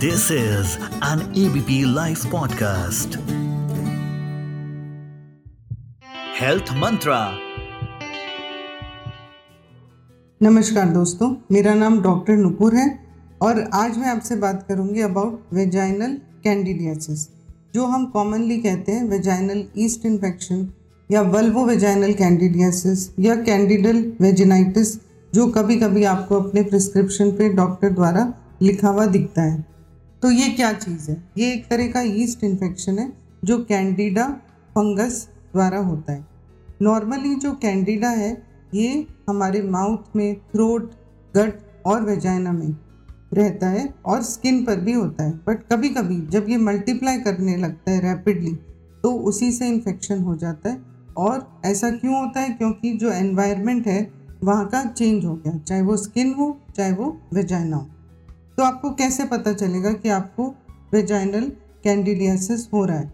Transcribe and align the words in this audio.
This 0.00 0.30
is 0.30 0.78
an 1.02 1.20
ABP 1.34 1.84
Life 1.86 2.22
podcast. 2.24 3.16
Health 6.34 6.70
Mantra. 6.74 7.18
नमस्कार 10.40 10.88
दोस्तों, 10.88 11.28
मेरा 11.52 11.74
नाम 11.74 12.00
डॉक्टर 12.02 12.36
नुपुर 12.36 12.74
है 12.74 12.88
और 13.42 13.60
आज 13.74 13.98
मैं 13.98 14.08
आपसे 14.08 14.36
बात 14.36 14.64
करूँगी 14.68 15.00
अबाउट 15.00 15.54
वेजाइनल 15.54 16.16
कैंडिडियासिस 16.44 17.28
जो 17.74 17.86
हम 17.86 18.06
कॉमनली 18.06 18.58
कहते 18.58 18.92
हैं 18.92 19.04
वेजाइनल 19.08 19.64
ईस्ट 19.78 20.06
इन्फेक्शन 20.06 20.68
या 21.10 21.22
वल्वो 21.30 21.64
वेजाइनल 21.66 22.12
कैंडिडियासिस 22.12 23.08
या 23.18 23.36
कैंडिडल 23.42 24.04
वेजिनाइटिस 24.20 24.98
जो 25.34 25.46
कभी 25.48 25.80
कभी 25.80 26.04
आपको 26.04 26.40
अपने 26.40 26.62
प्रिस्क्रिप्शन 26.62 27.30
पे 27.30 27.52
डॉक्टर 27.54 27.90
द्वारा 27.90 28.32
लिखा 28.62 28.88
हुआ 28.88 29.06
दिखता 29.06 29.42
है 29.42 29.69
तो 30.22 30.30
ये 30.30 30.48
क्या 30.48 30.72
चीज़ 30.72 31.10
है? 31.10 31.22
ये 31.38 31.52
एक 31.52 31.68
तरह 31.68 31.86
का 31.88 32.00
ईस्ट 32.00 32.44
इन्फेक्शन 32.44 32.98
है, 32.98 33.12
जो 33.44 33.58
कैंडिडा 33.64 34.28
फंगस 34.70 35.28
द्वारा 35.52 35.78
होता 35.78 36.12
है। 36.12 36.26
नॉर्मली 36.82 37.34
जो 37.34 37.52
कैंडिडा 37.52 38.08
है, 38.08 38.42
ये 38.74 39.06
हमारे 39.28 39.62
माउथ 39.62 40.16
में 40.16 40.34
थ्रोट 40.34 40.92
गट 41.36 41.54
और 41.86 42.02
वेजाइना 42.02 42.52
में 42.52 42.76
रहता 43.34 43.68
है 43.68 43.94
और 44.06 44.22
स्किन 44.22 44.64
पर 44.64 44.76
भी 44.76 44.92
होता 44.92 45.24
है। 45.24 45.32
बट 45.32 45.68
कभी 45.72 45.88
कभी 45.88 46.20
जब 46.26 46.46
ये 46.48 46.56
मल्टीप्लाई 46.56 47.18
करने 47.18 47.56
लगता 47.56 47.90
है 47.90 48.00
रैपिडली 48.00 48.52
तो 49.02 49.12
उसी 49.12 49.52
से 49.52 49.68
इन्फेक्शन 49.68 50.22
हो 50.22 50.36
जाता 50.36 50.68
है। 50.68 50.78
और 51.16 51.60
ऐसा 51.64 51.90
क्यों 51.90 52.18
होता 52.20 52.40
है? 52.40 52.50
क्योंकि 52.50 52.92
जो 52.92 53.10
एनवायरनमेंट 53.10 53.86
है, 53.86 54.12
वहाँ 54.44 54.66
का 54.68 54.84
चेंज 54.84 55.24
हो 55.24 55.34
गया, 55.34 55.58
चाहे 55.58 55.82
वो 55.82 55.96
स्किन 55.96 56.34
हो, 56.34 56.58
चाहे 56.76 56.92
वो 56.92 57.20
वेजाइना 57.34 57.76
हो। 57.76 57.86
तो 58.56 58.62
आपको 58.62 58.90
कैसे 58.90 59.24
पता 59.24 59.52
चलेगा 59.52 59.92
कि 59.92 60.08
आपको 60.08 60.54
वेजाइनल 60.92 61.52
कैंडिडियासिस 61.84 62.68
हो 62.72 62.84
रहा 62.84 62.98
है? 62.98 63.12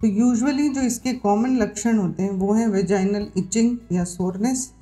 तो 0.00 0.06
यूजुअली 0.06 0.68
जो 0.68 0.80
इसके 0.80 1.12
कॉमन 1.12 1.56
लक्षण 1.56 1.98
होते 1.98 2.22
हैं, 2.22 2.30
वो 2.30 2.52
है 2.52 2.68
वेजाइनल 2.68 3.26
इचिंग 3.36 3.78
या 3.92 4.04
सोरनेस 4.04 4.72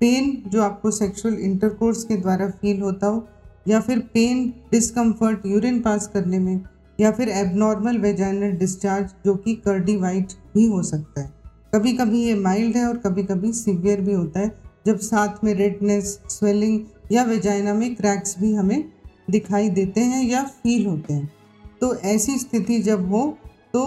पेन 0.00 0.42
जो 0.50 0.62
आपको 0.62 0.90
सेक्सुअल 0.90 1.34
इंटरकोर्स 1.34 2.04
के 2.04 2.16
द्वारा 2.16 2.48
फील 2.48 2.80
होता 2.82 3.06
हो, 3.06 3.28
या 3.68 3.80
फिर 3.80 3.98
पेन 3.98 4.54
डिस्कम्फर्ट 4.72 5.46
यूरिन 5.46 5.80
पास 5.80 6.06
करने 6.06 6.38
में, 6.38 6.60
या 7.00 7.10
फिर 7.12 7.28
एबनॉर्मल 7.28 7.98
वेजाइनल 7.98 8.50
डिस्चार्ज 8.50 9.10
जो 9.26 9.34
कि 9.34 9.54
कर्डी 9.54 9.96
वाइट 9.96 10.28
भी 10.54 10.66
हो 10.66 10.82
सकता 10.82 11.20
है। 11.20 11.32
कभी 11.74 11.92
कभी 11.92 12.24
ये 12.24 12.34
माइल्ड 12.34 12.76
है 12.76 12.88
और 12.88 12.96
कभी 12.96 13.24
कभी 13.24 13.52
सीवियर 13.52 14.00
भी 14.00 14.12
होता 14.12 14.40
है, 14.40 14.58
जब 14.86 14.98
साथ 14.98 15.44
में 15.44 15.54
रेडनेस 15.54 16.20
स्वेलिंग 16.28 16.80
या 17.12 17.24
वेजाइना 17.24 17.74
में 17.74 17.94
क्रैक्स 17.94 18.38
भी 18.38 18.54
हमें 18.54 18.95
दिखाई 19.28 19.68
देते 19.70 20.00
हैं 20.00 20.22
या 20.24 20.42
फील 20.54 20.86
होते 20.86 21.12
हैं। 21.12 21.30
तो 21.80 21.94
ऐसी 21.96 22.38
स्थिति 22.38 22.78
जब 22.78 23.08
हो 23.10 23.26
तो 23.72 23.84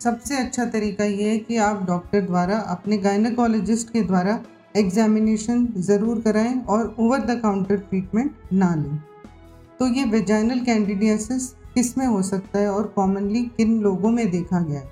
सबसे 0.00 0.36
अच्छा 0.36 0.64
तरीका 0.64 1.04
ये 1.04 1.28
है 1.30 1.38
कि 1.38 1.56
आप 1.58 1.84
डॉक्टर 1.86 2.20
द्वारा, 2.20 2.58
अपने 2.58 2.96
गायनकोलॉजिस्ट 2.98 3.90
के 3.90 4.02
द्वारा 4.02 4.38
एग्जामिनेशन 4.76 5.66
ज़रूर 5.78 6.20
कराएँ 6.20 6.60
और 6.60 6.94
ओवर 6.98 7.20
द 7.20 7.40
काउंटर 7.42 7.76
ट्रीटमेंट 7.78 8.34
ना 8.52 8.74
लें। 8.74 8.96
तो 9.80 9.86
ये 9.88 10.04
वेजाइनल 10.04 10.60
कैंडिडियासिस 10.60 11.48
किसमें 11.74 12.06
हो 12.06 12.20
सकता 12.22 12.58
है 12.58 12.68
और 12.68 12.86
कॉमनली 12.86 13.42
किन 13.56 13.80
लोगों 13.80 14.10
में 14.10 14.30
देखा 14.30 14.60
गया 14.60 14.80
है? 14.80 14.90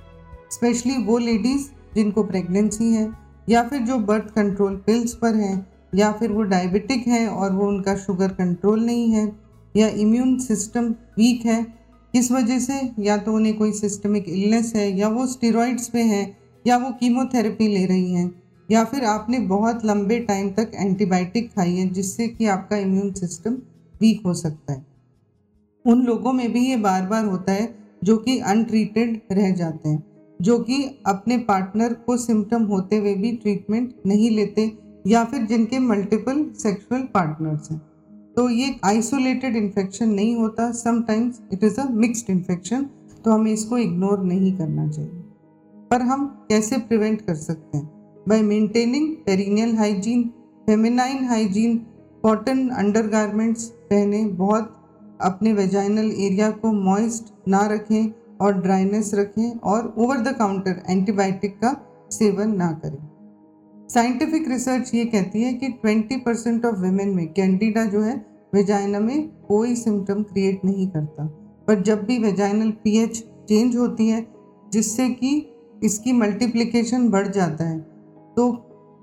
स्पेशली 0.50 0.96
वो 1.04 1.18
लेडीज़ 1.18 1.68
जिनको 1.94 2.22
प्रेगनेंसी 2.22 2.92
है, 2.92 3.10
या 3.48 3.62
फिर 3.62 3.80
जो 3.80 3.98
बर्थ 4.00 4.34
कंट्रोल 4.34 4.76
पिल्स 4.76 5.14
पर 5.14 5.34
हैं, 5.34 5.66
या 5.94 6.10
फिर 6.12 6.32
वो 6.32 6.42
डायबिटिक 6.42 7.06
हैं 7.06 7.26
और 7.28 7.52
वो 7.52 7.66
उनका 7.66 7.96
शुगर 7.96 8.28
कंट्रोल 8.32 8.84
नहीं 8.84 9.10
है 9.10 9.26
या 9.74 9.88
इम्यून 9.88 10.38
सिस्टम 10.38 10.88
वीक 11.18 11.44
है, 11.46 11.66
इस 12.14 12.30
वजह 12.32 12.58
से 12.58 12.80
या 12.98 13.16
तो 13.16 13.32
उन्हें 13.32 13.56
कोई 13.56 13.72
सिस्टमिक 13.72 14.28
इलनेस 14.28 14.72
है, 14.76 14.90
या 14.98 15.08
वो 15.08 15.26
स्टेरॉइड्स 15.26 15.88
पे 15.88 16.02
हैं, 16.02 16.36
या 16.64 16.76
वो 16.76 16.90
कीमोथेरेपी 16.90 17.68
ले 17.68 17.84
रही 17.86 18.12
हैं, 18.12 18.30
या 18.68 18.84
फिर 18.84 19.04
आपने 19.04 19.38
बहुत 19.38 19.84
लंबे 19.84 20.18
टाइम 20.20 20.50
तक 20.50 20.70
एंटीबायोटिक 20.74 21.50
खाई 21.50 21.74
है 21.74 21.88
जिससे 21.88 22.28
कि 22.28 22.46
आपका 22.46 22.76
इम्यून 22.76 23.12
सिस्टम 23.12 23.54
वीक 24.00 24.22
हो 24.26 24.34
सकता 24.34 24.72
है। 24.72 24.84
उन 25.84 26.02
लोगों 26.02 26.32
में 26.32 26.52
भी 26.52 26.66
ये 26.66 26.76
बार 26.76 27.06
बार 27.06 27.24
होता 27.24 27.52
है 27.52 27.74
जो 28.04 28.16
कि 28.16 28.38
अनट्रीटेड 28.38 29.20
रह 29.32 29.50
जाते 29.50 29.88
हैं, 29.88 30.02
जो 30.40 30.58
कि 30.58 30.82
अपने 31.06 31.38
पार्टनर 31.38 31.92
को 32.06 32.16
सिम्टम 32.16 32.62
होते 32.62 32.96
हुए 32.96 33.14
भी 33.14 33.32
ट्रीटमेंट 33.32 33.94
नहीं 34.06 34.30
लेते, 34.30 34.70
या 35.06 35.24
फिर 35.24 35.42
जिनके 35.42 35.78
मल्टीपल 35.78 36.44
सेक्सुअल 36.58 37.02
पार्टनर्स 37.14 37.70
हैं। 37.70 37.80
तो 38.36 38.48
ये 38.50 38.74
आइसोलेटेड 38.84 39.56
इन्फेक्शन 39.56 40.08
नहीं 40.10 40.34
होता. 40.36 40.70
Sometimes 40.72 41.40
it 41.52 41.64
is 41.64 41.80
a 41.80 41.88
mixed 41.90 42.30
infection 42.30 42.82
तो 43.24 43.30
हमें 43.30 43.52
इसको 43.52 43.78
इग्नोर 43.78 44.22
नहीं 44.24 44.56
करना 44.58 44.88
चाहिए. 44.88 45.10
पर 45.90 46.02
हम 46.02 46.26
कैसे 46.48 46.78
प्रिवेंट 46.78 47.20
कर 47.20 47.34
सकते 47.36 47.78
हैं? 47.78 47.86
By 48.28 48.42
maintaining 48.42 49.14
perineal 49.26 49.76
hygiene 49.76 50.22
feminine 50.66 51.24
hygiene 51.24 51.76
cotton 52.22 52.68
undergarments 53.08 53.64
पहने, 53.90 54.24
बहुत 54.24 54.76
अपने 55.20 55.52
वेजाइनल 55.52 56.10
एरिया 56.18 56.50
को 56.50 56.72
मॉइस्ट 56.72 57.32
ना 57.48 57.66
रखें 57.66 58.12
और 58.40 58.60
ड्राइनेस 58.62 59.10
रखें 59.14 59.58
और 59.62 59.94
ओवर 59.98 60.20
द 60.20 60.34
काउंटर 60.36 60.82
एंटीबायोटिक 60.90 61.58
का 61.58 61.76
सेवन 62.10 62.56
ना 62.56 62.70
करें. 62.84 62.98
साइंटिफिक 63.90 64.48
रिसर्च 64.48 64.90
ये 64.94 65.04
कहती 65.04 65.42
है 65.42 65.52
कि 65.54 65.68
20 65.80 66.16
परसेंट 66.18 66.64
ऑफ़ 66.66 66.76
वेमेन 66.76 67.08
में 67.08 67.26
कैंडिडा 67.32 67.84
जो 67.84 68.00
है 68.00 68.14
वेजाइना 68.54 69.00
में 69.00 69.28
कोई 69.48 69.74
सिम्टम 69.76 70.22
क्रिएट 70.22 70.64
नहीं 70.64 70.86
करता। 70.88 71.24
पर 71.68 71.82
जब 71.82 72.04
भी 72.04 72.18
वेजाइनल 72.18 72.70
पीएच 72.84 73.18
चेंज 73.48 73.76
होती 73.76 74.08
है, 74.08 74.26
जिससे 74.72 75.08
कि 75.10 75.30
इसकी 75.84 76.12
मल्टीप्लिकेशन 76.12 77.08
बढ़ 77.08 77.28
जाता 77.28 77.68
है 77.68 77.78
तो 78.36 78.46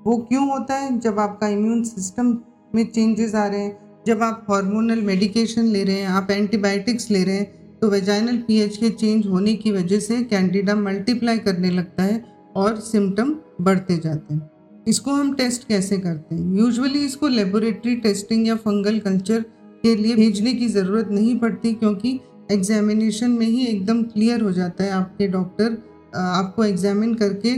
वो 0.06 0.18
क्यों 0.20 0.50
होता 0.50 0.76
है? 0.76 1.00
जब 1.00 1.20
आपका 1.20 1.48
इम्यून 1.48 1.84
सिस्टम 1.84 2.38
में 2.76 2.86
चेंजेस 2.86 3.36
आ 3.36 3.46
रहे 3.48 3.60
हैं, 3.60 3.78
जब 4.08 4.24
आप 4.24 4.46
हार्मोनल 4.50 5.02
मेडिकेशन 5.02 5.66
ले 5.66 5.84
रहे 5.84 5.96
हैं, 5.96 6.08
आप 6.08 6.32
एंटीबायोटिक्स 6.32 7.12
ले 7.12 7.24
रहे 7.24 7.36
हैं 7.36 7.78
तो 7.80 7.90
वेजाइनल 7.90 8.38
पीएच 8.38 8.78
के 8.78 8.90
चेंज 8.92 9.28
होने 9.28 9.54
की 9.56 9.72
वजह 9.72 10.00
से 10.00 10.24
कैंडिडा 10.24 10.76
मल्टीप्लाई 10.78 11.38
करने 11.40 11.70
लगता 11.70 12.04
है 12.04 12.24
और 12.56 12.80
सिम्टम 12.82 13.36
बढ़ते 13.62 13.98
जाते 13.98 14.34
हैं। 14.34 14.50
इसको 14.88 15.12
हम 15.12 15.34
टेस्ट 15.34 15.68
कैसे 15.68 15.98
करते 15.98 16.36
हैं? 16.36 16.58
यूजुअली 16.58 17.00
इसको 17.00 17.28
लेबोरेटरी 17.28 17.96
टेस्टिंग 17.96 18.48
या 18.48 18.56
फंगल 18.56 19.00
कल्चर 19.00 19.42
के 19.84 19.96
लिए 19.96 20.16
भेजने 20.16 20.54
की 20.54 20.68
ज़रूरत 20.68 21.08
नहीं 21.12 21.38
पड़ती 21.40 21.74
क्योंकि 21.74 22.20
एग्जामिनेशन 22.52 23.32
में 23.32 23.46
ही 23.46 23.66
एकदम 23.66 24.02
क्लियर 24.04 24.42
हो 24.42 24.52
जाता 24.52 24.84
है 24.84 24.92
आपके 24.92 25.28
डॉक्टर 25.28 25.78
आपको 26.16 26.64
एग्जामिन 26.64 27.14
करके 27.16 27.50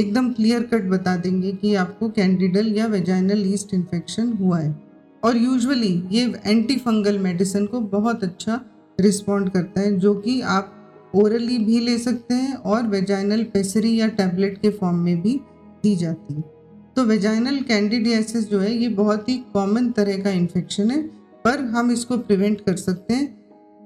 एकदम 0.00 0.30
क्लियर 0.32 0.62
कट 0.62 0.88
बता 0.90 1.16
देंगे 1.16 1.52
कि 1.52 1.74
आपको 1.74 2.08
कैंडिडल 2.08 2.72
या 2.72 2.86
वेजाइनल 2.86 3.42
ईस्ट 3.46 3.74
इन्फेक्शन 3.74 4.32
हुआ 4.32 4.58
है। 4.58 4.80
और 5.22 5.36
यूजुअली 5.36 5.92
ये 6.10 6.32
एंटी 6.46 6.76
फंगल 6.76 7.18
मेडिसिन 7.18 7.66
को 7.66 7.80
बहुत 7.80 8.24
अच्छा 8.24 8.60
रिस्पॉन्ड 8.98 9.50
करता 9.50 9.80
है 9.80 9.96
जो 9.98 10.14
कि 10.14 10.40
आप 10.40 11.12
ओरली 11.14 11.58
भी 11.58 11.78
ले 11.80 11.98
सकते 11.98 12.34
हैं 12.34 12.54
और 12.54 12.86
वेजाइनल 12.86 13.42
पेसरी 13.44 13.94
या 14.00 14.08
टैबलेट 14.08 14.58
के 14.58 14.70
फॉर्म 14.70 14.96
में 14.96 15.20
भी 15.22 15.40
दी 15.82 15.94
जाती 15.96 16.34
है। 16.34 16.61
तो 16.96 17.04
वेजाइनल 17.04 17.60
कैंडिडियासिस 17.62 18.48
जो 18.50 18.58
है, 18.60 18.72
ये 18.72 18.88
बहुत 18.90 19.28
ही 19.28 19.36
कॉमन 19.52 19.90
तरह 19.92 20.22
का 20.22 20.30
इन्फेक्शन 20.32 20.90
है, 20.90 21.02
पर 21.44 21.60
हम 21.66 21.90
इसको 21.90 22.16
प्रिवेंट 22.18 22.60
कर 22.60 22.76
सकते 22.76 23.14
हैं। 23.14 23.28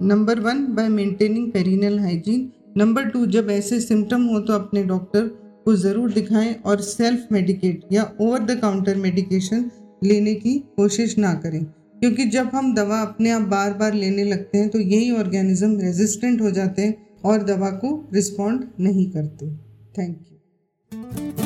Number 0.03 0.41
one 0.41 0.65
by 0.75 0.89
maintaining 0.89 1.51
perineal 1.53 1.99
hygiene 2.01 2.51
number 2.77 3.05
two 3.11 3.25
जब 3.29 3.51
ऐसे 3.51 3.81
सिम्टम 3.81 4.25
हो 4.25 4.41
तो 4.41 4.53
अपने 4.53 4.83
डॉक्टर 4.85 5.27
को 5.65 5.75
ज़रूर 5.77 6.13
दिखाएँ 6.13 6.55
और 6.67 6.81
सेल्फ 6.81 7.33
मेडिकेट 7.33 7.85
या 7.93 8.11
ओवर 8.21 8.43
द 8.43 8.59
काउंटर 8.61 8.97
मेडिकेशन 8.97 9.71
लेने 10.05 10.35
की 10.35 10.59
कोशिश 10.77 11.17
ना 11.19 11.33
करें। 11.35 11.65
क्योंकि 11.65 12.27
जब 12.27 12.51
हम 12.55 12.75
दवा 12.75 13.01
अपने 13.03 13.31
आप 13.31 13.43
बार 13.49 13.73
बार 13.75 13.95
लेने 13.95 14.25
लगते 14.25 14.59
हैं 14.59 14.69
तो 14.69 14.81
यही 14.81 15.11
ऑर्गेनिज्म 15.13 15.81
रेजिस्टेंट 15.81 16.41
हो 16.41 16.51
जाते 16.51 16.83
हैं 16.83 16.95
और 17.25 17.43
दवा 17.45 17.71
को 17.77 17.97
रिस्पॉन्ड 18.15 18.65
नहीं 18.81 19.11
करते। 19.11 19.51
Thank 19.99 20.19
you 20.23 21.46